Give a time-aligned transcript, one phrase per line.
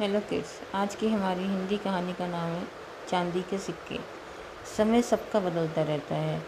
[0.00, 2.62] Hello kids, आज की हमारी हिंदी कहानी का नाम है
[3.08, 3.98] चांदी के सिक्के।
[4.76, 6.42] समय सबका बदलता रहता है।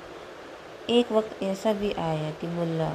[0.90, 2.90] एक वक्त ऐसा भी आया कि मुल्ला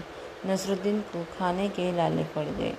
[0.46, 2.74] नसरुद्दीन को खाने के लाले पड़ गए।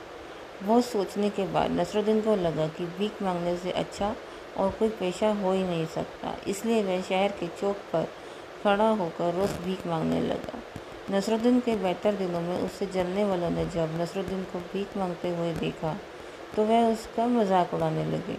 [0.63, 4.15] बहुत सोचने के बाद नसरुद्दीन को लगा कि भीख मांगने से अच्छा
[4.57, 8.07] और कोई पेशा हो ही नहीं सकता। इसलिए वह शहर के चौक पर
[8.65, 10.63] खड़ा होकर रोज़ भीख मांगने लगा।
[11.11, 15.53] नसरुद्दीन के बेहतर दिनों में उससे जलने वालों ने जब नसरुद्दीन को भीख मांगते हुए
[15.55, 15.99] देखा
[16.57, 18.37] तो वह उसका मज़ाक उड़ाने लगे।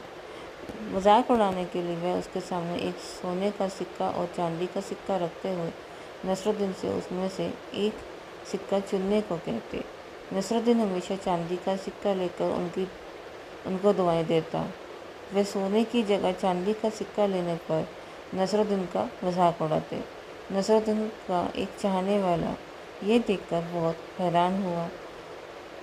[0.94, 5.18] मज़ाक उड़ाने के लिए वह उसके सामने एक सोने का सिक्का और चांदी का सिक्का
[5.18, 5.72] रखते हुए
[6.26, 7.94] नसरुद्दीन से उसमें से एक
[8.52, 9.84] सिक्का चुनने को कहते।
[10.34, 12.88] नसरुद्दीन हमेशा चांदी का सिक्का लेकर उनकी,
[13.68, 14.66] उनको दुआएँ देता।
[15.34, 17.88] वह सोने की जगह चांदी का सिक्का लेने पर
[18.36, 20.02] नसरुद्दीन का मज़ाक उड़ाते।
[20.52, 22.56] नसरुद्दीन का एक चाहने वाला
[23.04, 24.88] ये देखकर बहुत हैरान हुआ।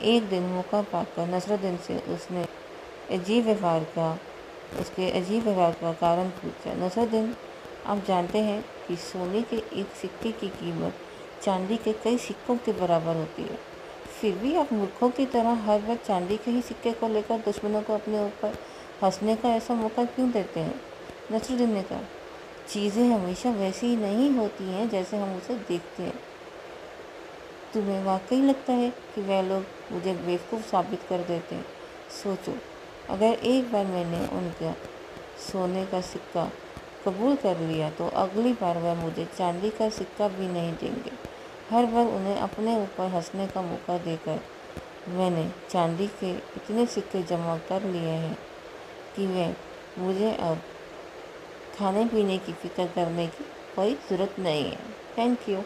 [0.04, 2.44] एक दिन मौका पाकर नसरुद्दीन से उसने
[3.12, 4.12] अजीब व्यवहार का,
[4.80, 7.34] उसके अजीब व्यवहार का कारण पूछा। नसरुद्दीन
[7.86, 10.94] आप जानते हैं कि सोने के एक सिक्के की कीमत
[11.42, 13.58] चांदी के कई सिक्कों के बराबर होती है।
[14.20, 17.82] फिर भी आप मूर्खों की तरह हर बार चांदी के ही सिक्के को लेकर दुश्मनों
[17.82, 18.54] को अपने ऊपर
[19.02, 20.80] हंसने का ऐसा मौका क्यों देते हैं?
[21.32, 22.00] नसरुद्दीन ने कहा,
[22.68, 26.18] चीज़ें हमेशा वैसी ही नहीं होती हैं जैसे हम उसे देखते हैं।
[27.74, 31.64] तुम्हें वाकई लगता है कि वह लोग मुझे बेवकूफ़ साबित कर देते हैं?
[32.22, 32.54] सोचो,
[33.10, 34.74] अगर एक बार मैंने उनका
[35.42, 36.50] सोने का सिक्का
[37.04, 41.12] कबूल कर लिया तो अगली बार वह मुझे चांदी का सिक्का भी नहीं देंगे।
[41.70, 44.40] हर बार उन्हें अपने ऊपर हंसने का मौका देकर
[45.08, 48.36] मैंने चांदी के इतने सिक्के जमा कर लिए हैं
[49.16, 49.54] कि वह
[49.98, 50.60] मुझे अब
[51.78, 53.44] खाने पीने की फ़िक्र करने की
[53.76, 54.78] कोई ज़रूरत नहीं है।
[55.18, 55.62] Thank you.